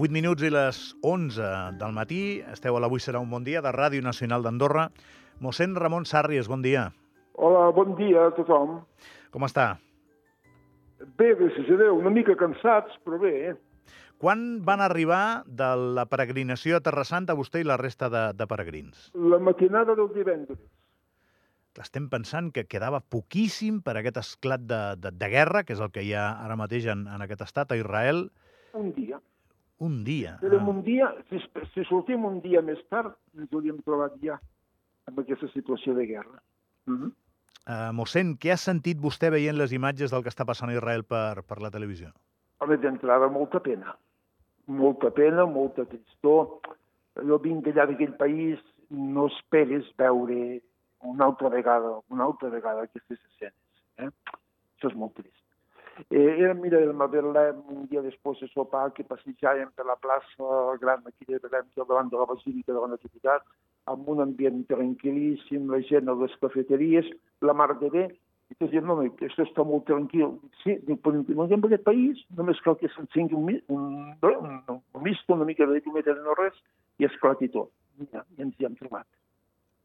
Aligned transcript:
8 0.00 0.14
minuts 0.16 0.40
i 0.40 0.48
les 0.48 0.76
11 1.04 1.48
del 1.76 1.90
matí. 1.92 2.20
Esteu 2.48 2.78
a 2.78 2.80
l'Avui 2.80 3.02
serà 3.04 3.20
un 3.20 3.28
bon 3.28 3.44
dia 3.44 3.60
de 3.60 3.68
Ràdio 3.74 4.00
Nacional 4.00 4.40
d'Andorra. 4.40 4.86
Mossèn 5.44 5.74
Ramon 5.76 6.06
Sàrries, 6.08 6.48
bon 6.48 6.62
dia. 6.64 6.86
Hola, 7.36 7.66
bon 7.76 7.92
dia 7.98 8.22
a 8.30 8.30
tothom. 8.32 8.78
Com 9.28 9.44
està? 9.44 9.66
Bé, 11.20 11.34
gràcies 11.36 11.68
a 11.68 11.76
Déu, 11.82 11.98
una 12.00 12.14
mica 12.16 12.32
cansats, 12.40 12.96
però 13.04 13.20
bé. 13.20 13.52
Quan 14.16 14.62
van 14.64 14.80
arribar 14.80 15.44
de 15.44 15.68
la 16.00 16.06
peregrinació 16.08 16.80
a 16.80 16.84
Terra 16.86 17.04
Santa 17.04 17.36
vostè 17.36 17.60
i 17.60 17.68
la 17.68 17.76
resta 17.76 18.08
de, 18.08 18.26
de 18.32 18.48
peregrins? 18.48 19.10
La 19.12 19.36
matinada 19.36 19.98
del 19.98 20.08
divendres. 20.16 20.64
Estem 21.76 22.08
pensant 22.08 22.54
que 22.56 22.64
quedava 22.64 23.02
poquíssim 23.04 23.82
per 23.84 23.98
aquest 24.00 24.24
esclat 24.24 24.64
de, 24.64 24.80
de, 24.96 25.12
de 25.12 25.28
guerra, 25.28 25.60
que 25.68 25.76
és 25.76 25.84
el 25.84 25.92
que 25.92 26.08
hi 26.08 26.16
ha 26.16 26.30
ara 26.40 26.56
mateix 26.56 26.88
en, 26.88 27.04
en 27.04 27.28
aquest 27.28 27.44
estat, 27.50 27.76
a 27.76 27.84
Israel. 27.84 28.30
Un 28.72 28.94
dia. 28.96 29.20
Un 29.80 30.02
dia. 30.04 30.36
Érem 30.44 30.68
un 30.68 30.82
dia, 30.84 31.08
si, 31.30 31.40
si 31.72 31.84
sortim 31.88 32.26
un 32.28 32.40
dia 32.44 32.60
més 32.60 32.80
tard, 32.92 33.14
ens 33.38 33.52
hauríem 33.52 33.78
trobat 33.86 34.18
ja 34.24 34.36
amb 35.08 35.22
aquesta 35.22 35.48
situació 35.54 35.94
de 35.96 36.04
guerra. 36.06 36.42
Mm 36.86 36.96
-hmm. 36.98 37.12
uh, 37.64 37.92
mossèn, 37.96 38.36
què 38.36 38.52
ha 38.52 38.60
sentit 38.60 39.00
vostè 39.00 39.30
veient 39.30 39.56
les 39.56 39.72
imatges 39.72 40.10
del 40.10 40.22
que 40.22 40.32
està 40.34 40.44
passant 40.44 40.70
a 40.70 40.76
Israel 40.76 41.04
per, 41.04 41.42
per 41.48 41.60
la 41.60 41.70
televisió? 41.70 42.12
Home, 42.60 42.76
d'entrada, 42.76 43.28
molta 43.28 43.60
pena. 43.60 43.96
Molta 44.66 45.10
pena, 45.10 45.46
molta 45.46 45.84
tristor. 45.84 46.60
Jo 47.26 47.38
vinc 47.38 47.64
d'allà 47.64 47.86
d'aquell 47.86 48.16
país, 48.16 48.58
no 48.90 49.26
esperes 49.26 49.88
veure 49.96 50.60
una 51.00 51.24
altra 51.24 51.48
vegada, 51.48 52.00
una 52.08 52.24
altra 52.24 52.48
vegada 52.48 52.82
aquestes 52.82 53.18
escenes. 53.30 53.54
Eh? 53.96 54.10
Això 54.76 54.90
és 54.90 54.96
molt 54.96 55.14
trist. 55.14 55.39
Eh, 56.08 56.36
era, 56.38 56.54
mira, 56.54 56.78
el 56.78 56.94
Madelem, 56.94 57.60
un 57.68 57.84
dia 57.90 58.02
després 58.04 58.40
de 58.40 58.48
sopar, 58.54 58.88
que 58.96 59.06
passejàvem 59.08 59.70
per 59.76 59.86
la 59.88 59.98
plaça 60.00 60.62
gran 60.80 61.04
aquí 61.10 61.28
de 61.28 61.40
Belém, 61.42 61.68
davant 61.76 62.10
de 62.10 62.18
la 62.20 62.28
Basílica 62.30 62.72
de 62.72 62.80
la 62.80 62.90
Nativitat, 62.94 63.44
amb 63.90 64.08
un 64.08 64.24
ambient 64.24 64.64
tranquil·líssim, 64.70 65.68
la 65.70 65.82
gent 65.90 66.08
a 66.08 66.16
les 66.22 66.34
cafeteries, 66.42 67.08
la 67.42 67.56
mar 67.56 67.72
de 67.82 67.90
bé, 67.92 68.08
i 68.50 68.56
tu 68.58 68.66
dius, 68.66 68.82
no, 68.82 68.96
això 69.06 69.44
està 69.46 69.62
molt 69.66 69.86
tranquil. 69.86 70.34
Sí, 70.62 70.74
no 70.88 71.46
en 71.46 71.66
aquest 71.68 71.86
país, 71.86 72.24
només 72.36 72.62
cal 72.64 72.78
que 72.80 72.90
s'encengui 72.94 73.38
un, 73.38 73.52
un, 73.68 73.86
un, 74.26 74.58
un, 74.74 74.80
un 74.80 75.06
misto, 75.06 75.36
una 75.36 75.46
mica 75.46 75.66
de 75.70 75.82
llumeta 75.84 76.14
de 76.14 76.24
no 76.26 76.34
res, 76.38 76.58
i 76.98 77.06
esclati 77.06 77.48
tot. 77.54 77.70
Ja, 78.10 78.24
I 78.38 78.48
ens 78.48 78.58
hi 78.58 78.66
hem 78.66 78.74
trobat. 78.80 79.06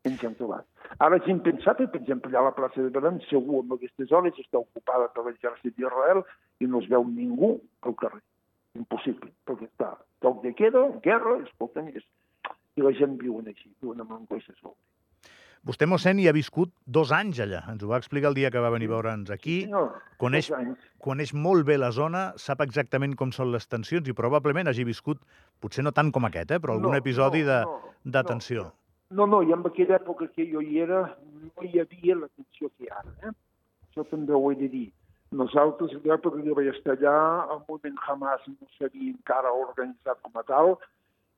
Hem 0.06 0.36
trobat. 0.38 0.66
Ara 1.02 1.18
si 1.24 1.32
hem 1.34 1.42
pensat, 1.46 1.80
per 1.92 2.00
exemple, 2.00 2.30
allà 2.30 2.44
a 2.44 2.50
la 2.50 2.56
plaça 2.58 2.84
de 2.84 2.92
Belém, 2.94 3.18
segur 3.30 3.64
amb 3.64 3.74
aquestes 3.76 4.12
hores 4.14 4.38
està 4.42 4.62
ocupada 4.62 5.10
per 5.16 5.26
l'exèrcit 5.26 5.74
d'Israel 5.74 6.22
i 6.62 6.70
no 6.70 6.82
es 6.84 6.90
veu 6.92 7.08
ningú 7.10 7.56
al 7.82 7.98
carrer. 8.02 8.22
Impossible, 8.78 9.32
perquè 9.50 9.66
està 9.66 9.96
toc 10.22 10.44
de 10.44 10.54
queda, 10.54 10.86
guerra, 11.06 11.40
escolta, 11.48 11.86
és... 11.90 12.06
i 12.76 12.84
la 12.86 12.92
gent 12.94 13.18
viuen 13.18 13.48
així, 13.50 13.72
viuen 13.82 14.04
amb 14.04 14.14
sobre. 14.36 14.76
Vostè, 15.66 15.88
mossèn, 15.90 16.20
hi 16.22 16.28
ha 16.30 16.34
viscut 16.36 16.70
dos 16.86 17.10
anys 17.16 17.40
allà. 17.42 17.64
Ens 17.72 17.82
ho 17.82 17.88
va 17.90 17.98
explicar 17.98 18.30
el 18.30 18.36
dia 18.38 18.52
que 18.54 18.62
va 18.62 18.70
venir 18.70 18.86
a 18.92 18.94
veure'ns 18.94 19.32
aquí. 19.34 19.64
Sí, 19.64 19.72
no, 19.72 19.88
coneix, 20.22 20.52
coneix 21.02 21.34
molt 21.34 21.66
bé 21.66 21.80
la 21.82 21.90
zona, 21.96 22.28
sap 22.38 22.62
exactament 22.62 23.16
com 23.18 23.34
són 23.34 23.50
les 23.56 23.66
tensions 23.66 24.06
i 24.06 24.14
probablement 24.14 24.70
hagi 24.70 24.86
viscut, 24.86 25.24
potser 25.64 25.88
no 25.88 25.96
tant 25.96 26.14
com 26.14 26.30
aquest, 26.30 26.54
eh, 26.54 26.62
però 26.62 26.78
algun 26.78 26.94
no, 26.94 27.00
episodi 27.02 27.42
no, 27.42 27.50
de, 27.50 27.62
no, 27.66 27.96
de 28.18 28.24
tensió. 28.30 28.68
No, 28.70 28.85
no, 29.28 29.42
i 29.44 29.54
en 29.54 29.66
aquella 29.66 30.00
època 30.00 30.28
que 30.34 30.48
jo 30.50 30.62
hi 30.62 30.80
era 30.82 31.02
no 31.46 31.64
hi 31.64 31.80
havia 31.80 32.16
la 32.16 32.30
tensió 32.30 32.70
que 32.70 32.86
hi 32.86 32.92
ha. 32.92 33.02
Eh? 33.28 33.34
Això 33.90 34.06
també 34.10 34.34
ho 34.34 34.52
he 34.52 34.58
de 34.60 34.70
dir. 34.72 34.88
Nosaltres, 35.36 35.94
a 35.94 36.02
l'època 36.04 36.40
que 36.40 36.48
jo 36.48 36.56
vaig 36.58 36.72
estar 36.72 36.96
allà, 36.96 37.16
el 37.54 37.62
moviment 37.68 37.98
Hamas 38.08 38.44
no 38.48 38.68
s'havia 38.78 39.12
encara 39.12 39.54
organitzat 39.54 40.22
com 40.24 40.38
a 40.40 40.44
tal, 40.48 40.76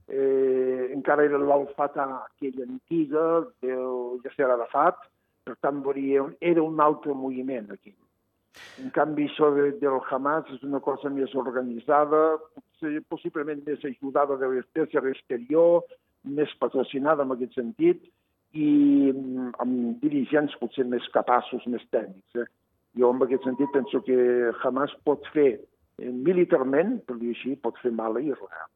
eh, 0.08 0.90
encara 0.96 1.26
era 1.26 1.40
l'Alfata 1.42 2.06
aquella 2.18 2.66
antiga, 2.68 3.28
del 3.64 4.20
Yasser 4.26 4.50
Arafat, 4.50 5.00
per 5.44 5.56
tant 5.62 5.82
era 6.42 6.64
un 6.64 6.80
altre 6.80 7.14
moviment 7.14 7.72
aquí. 7.72 7.96
En 8.82 8.90
canvi, 8.90 9.28
això 9.30 9.52
de, 9.56 9.72
del 9.82 10.00
Hamas 10.10 10.50
és 10.54 10.64
una 10.64 10.80
cosa 10.80 11.10
més 11.10 11.34
organitzada, 11.36 12.38
possiblement 13.10 13.64
més 13.66 13.84
ajudada 13.86 14.38
de 14.38 14.50
l'exterior, 14.50 15.84
més 16.28 16.54
patrocinada 16.62 17.26
en 17.26 17.34
aquest 17.36 17.58
sentit, 17.58 18.06
i 18.56 19.12
amb 19.62 20.00
dirigents 20.02 20.56
potser 20.62 20.86
més 20.88 21.06
capaços, 21.14 21.66
més 21.68 21.84
tècnics. 21.92 22.40
Eh? 22.40 22.48
Jo, 22.98 23.12
en 23.14 23.24
aquest 23.26 23.46
sentit, 23.46 23.70
penso 23.74 24.02
que 24.06 24.18
Hamas 24.64 24.94
pot 25.06 25.26
fer, 25.34 25.60
eh, 26.00 26.12
militarment, 26.12 26.98
per 27.06 27.18
dir 27.20 27.36
així, 27.36 27.56
pot 27.62 27.78
fer 27.84 27.92
mal 27.92 28.18
a 28.18 28.24
Israel. 28.24 28.70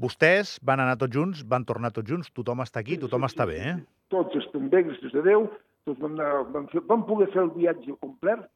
Vostès 0.00 0.58
van 0.64 0.80
anar 0.80 0.96
tots 1.00 1.14
junts, 1.14 1.42
van 1.46 1.66
tornar 1.68 1.90
tots 1.92 2.08
junts, 2.08 2.30
tothom 2.32 2.62
està 2.64 2.80
aquí, 2.80 2.96
tothom 2.96 3.26
sí, 3.26 3.32
està 3.34 3.46
sí, 3.46 3.52
bé, 3.52 3.58
eh? 3.72 3.74
Tots 4.14 4.38
estem 4.40 4.70
bé, 4.72 4.84
gràcies 4.86 5.14
a 5.14 5.24
Déu, 5.26 5.50
tots 5.84 6.00
vam, 6.00 6.14
anar, 6.16 6.44
vam, 6.54 6.68
fer, 6.72 6.82
vam 6.88 7.04
poder 7.08 7.28
fer 7.34 7.42
el 7.44 7.52
viatge 7.56 7.96
complet, 8.00 8.46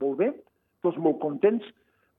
molt 0.00 0.22
bé, 0.22 0.30
tots 0.86 0.96
molt 1.02 1.20
contents. 1.20 1.66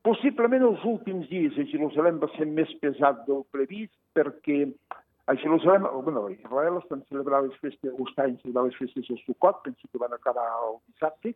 Possiblement 0.06 0.64
els 0.64 0.84
últims 0.88 1.26
dies 1.32 1.58
a 1.58 1.66
Jerusalem 1.72 2.22
va 2.22 2.30
ser 2.36 2.46
més 2.48 2.70
pesat 2.84 3.26
del 3.28 3.42
previst 3.52 3.96
perquè 4.16 4.68
a 5.28 5.36
Jerusalem, 5.36 5.84
bueno, 6.04 6.28
a 6.28 6.32
Israel 6.32 6.80
estan 6.80 7.04
celebrant 7.10 7.50
les 7.50 7.60
festes, 7.60 7.92
o 7.92 8.08
estan 8.08 8.38
celebrant 8.40 8.70
les 8.70 8.78
festes 8.80 9.08
del 9.10 9.20
Sukkot, 9.26 9.62
penso 9.66 9.88
que 9.92 10.00
van 10.00 10.14
acabar 10.16 10.46
el 10.64 10.78
dissabte, 10.88 11.34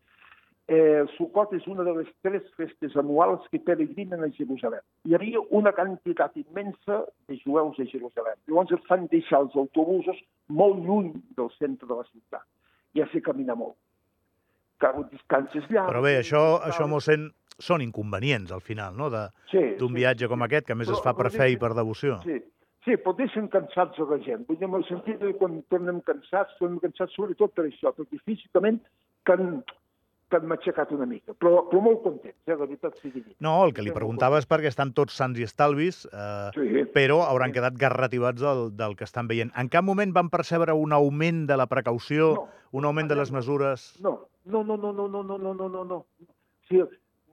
eh, 0.72 1.04
Sukkot 1.18 1.52
és 1.58 1.68
una 1.68 1.84
de 1.84 1.98
les 1.98 2.08
tres 2.24 2.46
festes 2.56 2.96
anuals 2.96 3.44
que 3.52 3.60
peregrinen 3.60 4.24
a 4.24 4.30
Jerusalem. 4.38 4.80
Hi 5.04 5.18
havia 5.18 5.44
una 5.60 5.74
quantitat 5.76 6.38
immensa 6.40 7.02
de 7.28 7.36
jueus 7.42 7.82
a 7.84 7.88
Jerusalem. 7.92 8.40
Llavors 8.48 8.72
els 8.78 8.88
fan 8.88 9.10
deixar 9.12 9.44
els 9.44 9.60
autobusos 9.60 10.24
molt 10.48 10.80
lluny 10.88 11.12
del 11.36 11.52
centre 11.58 11.90
de 11.92 12.00
la 12.00 12.08
ciutat. 12.08 12.48
Ja 12.96 13.10
se 13.12 13.20
camina 13.28 13.60
molt. 13.60 13.76
Cal 14.80 15.04
distàncies 15.12 15.68
llargues... 15.68 15.92
Però 15.92 16.06
bé, 16.08 16.16
això, 16.24 16.46
això 16.64 16.88
mossèn, 16.88 17.28
són 17.60 17.84
inconvenients, 17.84 18.56
al 18.56 18.64
final, 18.64 18.96
no?, 18.96 19.12
d'un 19.12 19.52
sí, 19.52 19.68
sí, 19.76 19.94
viatge 20.00 20.32
com 20.32 20.48
aquest, 20.48 20.70
que 20.70 20.80
a 20.80 20.80
més 20.80 20.88
però, 20.88 20.98
es 20.98 21.04
fa 21.04 21.14
per 21.20 21.30
fe 21.36 21.52
i 21.52 21.60
per 21.60 21.76
devoció. 21.76 22.18
Sí, 22.24 22.40
sí, 22.86 22.96
però 22.98 23.14
deixen 23.18 23.48
cansats 23.54 24.00
a 24.00 24.08
la 24.10 24.18
gent. 24.26 24.48
Vull 24.48 24.58
dir, 24.58 24.68
en 24.70 24.74
el 24.80 24.86
sentit 24.88 25.20
que 25.22 25.34
quan 25.38 25.62
tornem 25.70 26.02
cansats, 26.08 26.56
tornem 26.60 26.80
cansats 26.84 27.14
sobretot 27.18 27.54
per 27.58 27.68
això, 27.70 27.94
perquè 27.94 28.20
físicament 28.26 28.80
que 29.26 29.34
han, 29.36 29.62
que 30.32 30.38
han 30.40 30.48
matxacat 30.48 30.92
una 30.96 31.06
mica, 31.06 31.34
però, 31.36 31.66
però 31.70 31.82
molt 31.84 32.02
contents, 32.06 32.38
eh, 32.48 32.54
la 32.56 32.66
veritat 32.66 32.96
sigui 33.02 33.20
dit. 33.22 33.36
No, 33.44 33.58
el 33.66 33.74
que 33.76 33.84
li 33.84 33.92
preguntava 33.92 34.40
és 34.40 34.48
perquè 34.48 34.70
estan 34.72 34.94
tots 34.98 35.14
sants 35.20 35.38
i 35.40 35.44
estalvis, 35.44 36.06
eh, 36.08 36.50
Sí. 36.56 36.86
però 36.96 37.22
hauran 37.28 37.52
quedat 37.54 37.76
garrativats 37.78 38.42
del, 38.42 38.70
del 38.78 38.96
que 38.96 39.04
estan 39.04 39.28
veient. 39.28 39.52
En 39.60 39.70
cap 39.70 39.84
moment 39.84 40.14
van 40.16 40.30
percebre 40.30 40.74
un 40.74 40.94
augment 40.94 41.46
de 41.48 41.58
la 41.58 41.68
precaució, 41.68 42.34
No. 42.36 42.48
un 42.72 42.86
augment 42.86 43.10
de 43.10 43.16
les 43.16 43.32
mesures... 43.32 44.00
No, 44.02 44.28
no, 44.46 44.64
no, 44.64 44.78
no, 44.78 44.94
no, 44.94 45.08
no, 45.08 45.24
no, 45.24 45.38
no, 45.54 45.70
no, 45.70 45.84
no. 45.86 45.96
O 45.98 46.68
sigui, 46.70 46.88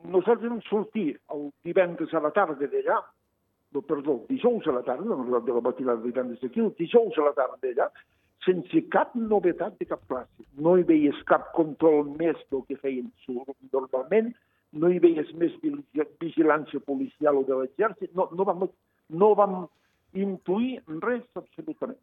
nosaltres 0.05 0.51
vam 0.51 0.61
sortir 0.69 1.13
el 1.33 1.53
divendres 1.65 2.13
a 2.13 2.21
la 2.21 2.31
tarda 2.35 2.67
d'allà, 2.67 2.99
perdó, 3.85 4.25
dijous 4.29 4.67
a 4.67 4.73
la 4.73 4.83
tarda, 4.83 5.05
no 5.05 5.41
de 5.41 5.53
la 5.53 5.61
matinada 5.61 6.01
de 6.01 6.11
divendres 6.11 6.41
d'aquí, 6.41 6.65
dijous 6.79 7.19
a 7.19 7.27
la 7.29 7.35
tarda 7.37 7.59
d'allà, 7.63 7.89
sense 8.47 8.83
cap 8.93 9.15
novetat 9.15 9.79
de 9.79 9.89
cap 9.89 10.05
classe. 10.09 10.47
No 10.57 10.77
hi 10.79 10.85
veies 10.89 11.17
cap 11.29 11.51
control 11.57 12.07
més 12.17 12.39
del 12.53 12.65
que 12.69 12.79
feien 12.81 13.11
normalment, 13.73 14.33
no 14.73 14.91
hi 14.91 15.01
veies 15.03 15.33
més 15.41 15.55
vigilància 16.21 16.81
policial 16.85 17.41
o 17.41 17.45
de 17.49 17.61
l'exèrcit, 17.61 18.15
no, 18.17 18.29
no, 18.33 18.47
vam, 18.49 18.69
no 19.09 19.33
vam 19.39 19.59
intuir 20.17 20.79
res 21.05 21.25
absolutament. 21.37 22.01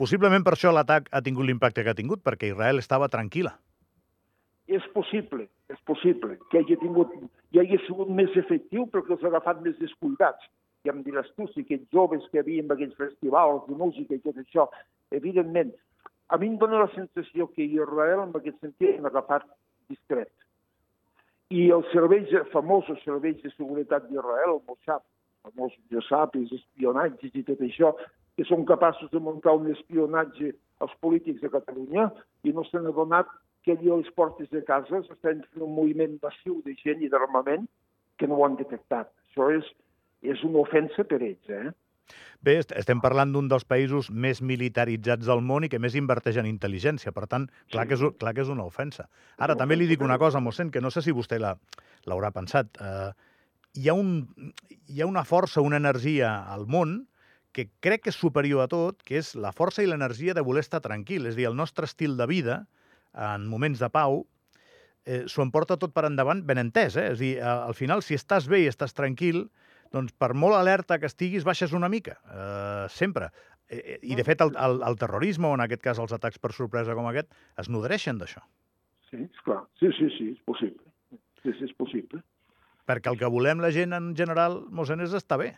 Possiblement 0.00 0.44
per 0.46 0.54
això 0.54 0.72
l'atac 0.72 1.08
ha 1.10 1.22
tingut 1.24 1.48
l'impacte 1.48 1.82
que 1.82 1.92
ha 1.92 1.98
tingut, 1.98 2.22
perquè 2.24 2.52
Israel 2.52 2.80
estava 2.80 3.08
tranquil·la. 3.12 3.56
És 4.66 4.82
possible, 4.94 5.46
és 5.70 5.80
possible 5.86 6.38
que 6.50 6.60
hagi 6.60 6.76
tingut, 6.80 7.12
ja 7.54 7.62
hagi 7.62 7.78
sigut 7.86 8.10
més 8.10 8.32
efectiu 8.38 8.86
perquè 8.90 9.14
els 9.14 9.24
ha 9.24 9.30
agafat 9.30 9.60
més 9.62 9.76
descuidats. 9.78 10.48
Diràs 11.06 11.28
tu, 11.36 11.46
si 11.52 11.64
aquests 11.64 11.90
joves 11.92 12.24
que 12.32 12.42
hi 12.46 12.60
en 12.62 12.72
aquells 12.72 12.96
festivals 12.98 13.66
de 13.68 13.74
música 13.74 14.14
i 14.14 14.22
tot 14.24 14.36
això, 14.42 14.68
evidentment, 15.10 15.72
a 16.28 16.38
mi 16.38 16.48
em 16.48 16.58
dóna 16.58 16.82
la 16.84 16.90
sensació 16.94 17.46
que 17.54 17.64
Israel 17.64 18.24
en 18.24 18.34
aquest 18.34 18.60
sentit 18.60 19.00
l'ha 19.00 19.10
agafat 19.12 19.46
discret. 19.88 20.30
I 21.54 21.70
els 21.70 21.86
serveis, 21.94 22.32
famosos 22.52 23.02
serveis 23.04 23.38
de 23.42 23.50
seguretat 23.54 24.08
d'Israel, 24.08 24.56
el 24.56 24.62
Mossad, 24.66 25.02
famosos 25.46 25.78
JSAPs, 25.92 26.52
espionatges 26.58 27.34
i 27.34 27.44
tot 27.46 27.62
això, 27.62 27.92
que 28.36 28.44
són 28.44 28.66
capaços 28.66 29.10
de 29.12 29.22
muntar 29.22 29.54
un 29.56 29.70
espionatge 29.70 30.52
als 30.82 30.94
polítics 31.00 31.40
de 31.40 31.52
Catalunya 31.52 32.10
i 32.44 32.52
no 32.52 32.66
s'han 32.66 32.90
adonat 32.90 33.30
que 33.64 33.74
allà 33.74 33.94
a 33.94 34.00
les 34.02 34.10
portes 34.18 34.50
de 34.50 34.62
casa 34.66 35.00
s'estan 35.06 35.40
fent 35.52 35.64
un 35.66 35.74
moviment 35.78 36.18
massiu 36.22 36.60
de 36.66 36.74
gent 36.82 37.02
i 37.02 37.10
d'armament 37.10 37.64
que 38.18 38.26
no 38.26 38.38
ho 38.38 38.44
han 38.46 38.58
detectat. 38.58 39.10
Això 39.30 39.48
és, 39.54 39.70
és 40.32 40.42
una 40.44 40.58
ofensa 40.62 41.04
per 41.04 41.20
ells, 41.22 41.48
eh? 41.50 41.70
Bé, 42.44 42.58
estem 42.60 43.00
parlant 43.02 43.32
d'un 43.34 43.48
dels 43.50 43.64
països 43.66 44.10
més 44.12 44.42
militaritzats 44.44 45.26
del 45.26 45.40
món 45.42 45.64
i 45.66 45.68
que 45.72 45.80
més 45.82 45.96
inverteix 45.98 46.36
en 46.38 46.46
intel·ligència. 46.46 47.10
Per 47.12 47.24
tant, 47.26 47.48
clar, 47.72 47.86
Sí. 47.86 47.88
que, 47.88 47.94
és, 47.94 48.12
clar 48.20 48.34
que 48.34 48.42
és 48.44 48.48
una 48.52 48.62
ofensa. 48.68 49.08
Ara, 49.38 49.54
una 49.54 49.58
també 49.64 49.76
li 49.76 49.86
dic 49.86 50.02
una 50.04 50.18
cosa, 50.18 50.38
mossèn, 50.38 50.70
que 50.70 50.80
no 50.80 50.90
sé 50.90 51.02
si 51.02 51.10
vostè 51.16 51.38
l'ha- 51.40 51.56
l'haurà 52.06 52.30
pensat. 52.32 52.68
Eh, 52.80 53.10
hi 53.80 53.88
ha, 53.88 53.94
un, 53.94 54.52
hi 54.86 55.00
ha 55.02 55.06
una 55.06 55.24
força, 55.24 55.60
una 55.60 55.76
energia 55.78 56.44
al 56.52 56.66
món 56.66 57.08
que 57.52 57.70
crec 57.80 58.02
que 58.04 58.10
és 58.10 58.16
superior 58.20 58.62
a 58.62 58.68
tot, 58.68 59.02
que 59.02 59.16
és 59.18 59.34
la 59.34 59.50
força 59.50 59.82
i 59.82 59.86
l'energia 59.86 60.34
de 60.34 60.42
voler 60.42 60.60
estar 60.60 60.80
tranquil. 60.84 61.26
És 61.26 61.34
dir, 61.36 61.46
el 61.48 61.56
nostre 61.56 61.86
estil 61.86 62.16
de 62.16 62.26
vida, 62.26 62.66
en 63.14 63.46
moments 63.48 63.80
de 63.80 63.88
pau, 63.90 64.26
eh, 65.06 65.24
s'ho 65.26 65.42
emporta 65.42 65.76
tot 65.78 65.92
per 65.94 66.04
endavant 66.04 66.44
ben 66.46 66.58
entès. 66.58 66.96
Eh? 66.96 67.12
És 67.12 67.18
dir, 67.18 67.40
al 67.42 67.74
final, 67.74 68.02
si 68.02 68.14
estàs 68.14 68.46
bé 68.46 68.60
i 68.64 68.68
estàs 68.68 68.92
tranquil, 68.94 69.48
doncs 69.96 70.12
per 70.12 70.34
molt 70.36 70.54
alerta 70.58 70.98
que 71.00 71.08
estiguis, 71.10 71.44
baixes 71.48 71.72
una 71.76 71.88
mica, 71.88 72.18
eh, 72.30 72.86
sempre. 72.92 73.30
Eh, 73.68 73.98
I, 74.02 74.14
de 74.14 74.22
fet, 74.22 74.40
el, 74.44 74.52
el, 74.54 74.78
el 74.86 74.96
terrorisme, 75.00 75.48
o 75.48 75.54
en 75.56 75.64
aquest 75.64 75.82
cas 75.82 75.98
els 75.98 76.12
atacs 76.14 76.38
per 76.38 76.52
sorpresa 76.54 76.94
com 76.94 77.08
aquest, 77.10 77.32
es 77.58 77.68
nodreixen 77.72 78.20
d'això. 78.20 78.44
Sí, 79.10 79.24
esclar. 79.24 79.64
Sí, 79.80 79.90
sí, 79.98 80.06
sí, 80.18 80.28
és 80.36 80.42
possible. 80.46 80.82
Sí, 81.42 81.52
sí, 81.58 81.64
és 81.66 81.74
possible. 81.78 82.22
Perquè 82.86 83.10
el 83.10 83.18
que 83.18 83.26
volem 83.30 83.58
la 83.62 83.72
gent 83.74 83.94
en 83.96 84.12
general, 84.18 84.60
mossèn, 84.70 85.02
és 85.02 85.14
estar 85.18 85.38
bé. 85.42 85.56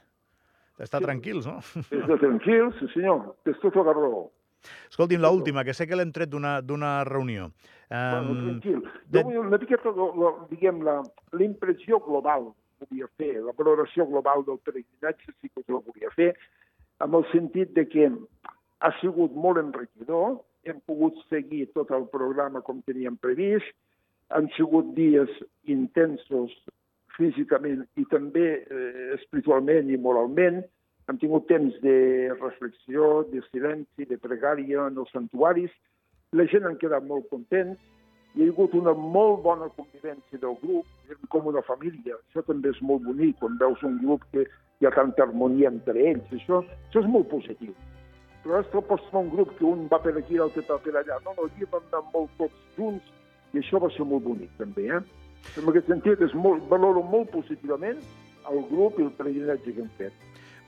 Estar 0.78 1.00
Sí. 1.02 1.06
tranquils, 1.08 1.46
no? 1.48 1.58
Estar 1.82 2.18
tranquil, 2.22 2.68
sí 2.78 2.86
senyor, 2.94 3.34
tens 3.44 3.58
tota 3.60 3.82
la 3.84 3.92
raó. 3.96 4.28
Escolti'm, 4.90 5.20
l'última, 5.22 5.62
que 5.66 5.74
sé 5.74 5.86
que 5.86 5.96
l'hem 5.98 6.10
tret 6.12 6.30
d'una 6.30 6.92
reunió. 7.04 7.50
Bueno, 7.90 8.30
Um, 8.32 8.40
tranquil. 8.60 8.80
de- 9.06 9.20
Jo 9.22 9.24
vull 9.28 9.38
una 9.38 9.58
miqueta, 9.58 9.92
diguem, 10.50 10.80
la, 10.84 10.96
la 11.32 11.44
impressió 11.44 12.00
global 12.04 12.50
volia 12.80 13.08
fer, 13.20 13.34
la 13.44 13.54
valoració 13.58 14.06
global 14.08 14.44
del 14.46 14.60
peregrinatge 14.64 15.34
sí 15.34 15.50
que 15.50 15.62
us 15.62 15.68
la 15.72 15.82
volia 15.84 16.12
fer, 16.16 16.32
amb 17.04 17.18
el 17.18 17.26
sentit 17.32 17.74
de 17.76 17.84
que 17.88 18.08
ha 18.80 18.92
sigut 19.00 19.34
molt 19.34 19.60
enriquidor, 19.62 20.38
hem 20.68 20.80
pogut 20.86 21.18
seguir 21.32 21.66
tot 21.74 21.90
el 21.94 22.06
programa 22.12 22.62
com 22.66 22.82
teníem 22.86 23.16
previst, 23.20 23.70
han 24.34 24.50
sigut 24.56 24.92
dies 24.96 25.30
intensos 25.72 26.52
físicament 27.16 27.84
i 27.98 28.04
també 28.12 28.48
eh, 28.60 29.06
espiritualment 29.16 29.90
i 29.90 29.98
moralment, 29.98 30.60
hem 31.08 31.18
tingut 31.18 31.46
temps 31.48 31.76
de 31.82 31.98
reflexió, 32.36 33.24
de 33.32 33.40
silenci, 33.48 34.04
de 34.06 34.18
pregària 34.20 34.84
en 34.90 35.00
els 35.00 35.14
santuaris, 35.14 35.72
la 36.36 36.44
gent 36.52 36.68
han 36.68 36.76
quedat 36.80 37.06
molt 37.08 37.30
contents, 37.32 37.80
hi 38.34 38.44
ha 38.44 38.48
hagut 38.52 38.74
una 38.78 38.94
molt 38.94 39.42
bona 39.42 39.68
convivència 39.76 40.40
del 40.42 40.56
grup, 40.62 40.86
com 41.32 41.46
una 41.50 41.62
família. 41.66 42.16
Això 42.28 42.44
també 42.46 42.72
és 42.74 42.80
molt 42.82 43.04
bonic, 43.06 43.38
quan 43.40 43.58
veus 43.60 43.82
un 43.82 43.98
grup 44.02 44.24
que 44.32 44.46
hi 44.80 44.86
ha 44.86 44.94
tanta 44.94 45.24
harmonia 45.24 45.70
entre 45.72 45.98
ells. 46.10 46.34
Això, 46.34 46.62
això 46.62 47.02
és 47.02 47.08
molt 47.10 47.30
positiu. 47.32 47.74
Però 48.44 48.60
és 48.62 48.68
que 48.72 48.82
pots 48.90 49.08
un 49.18 49.30
grup 49.32 49.54
que 49.58 49.66
un 49.66 49.88
va 49.90 49.98
per 50.02 50.14
aquí 50.16 50.36
i 50.36 50.42
l'altre 50.42 50.64
va 50.68 50.78
per 50.84 50.94
allà. 50.94 51.18
No, 51.24 51.34
no, 51.36 51.48
aquí 51.48 51.66
vam 51.72 51.82
anar 51.90 52.04
molt 52.12 52.30
tots 52.38 52.54
junts 52.76 53.14
i 53.54 53.62
això 53.62 53.80
va 53.82 53.90
ser 53.96 54.06
molt 54.06 54.24
bonic, 54.24 54.52
també. 54.60 54.86
Eh? 54.92 55.02
En 55.58 55.68
aquest 55.70 55.88
sentit, 55.90 56.22
és 56.22 56.34
molt, 56.36 56.64
valoro 56.70 57.02
molt 57.02 57.30
positivament 57.34 58.00
el 58.48 58.62
grup 58.70 58.98
i 58.98 59.06
el 59.06 59.12
peregrinatge 59.16 59.74
que 59.74 59.84
hem 59.84 59.90
fet. 59.98 60.12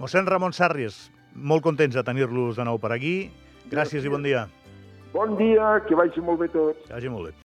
mossèn 0.00 0.26
Ramon 0.26 0.52
Sàrries, 0.56 1.10
molt 1.34 1.62
contents 1.62 1.94
de 1.94 2.02
tenir-los 2.04 2.56
de 2.56 2.64
nou 2.64 2.78
per 2.80 2.92
aquí. 2.96 3.30
Gràcies 3.70 4.04
i 4.04 4.12
bon 4.12 4.24
dia. 4.24 4.46
Bon 5.12 5.36
dia, 5.36 5.80
que 5.86 5.94
vagi 5.98 6.22
molt 6.24 6.40
bé 6.40 6.48
tots. 6.48 6.86
Que 6.86 6.94
vagi 6.94 7.12
molt 7.12 7.30
bé. 7.30 7.34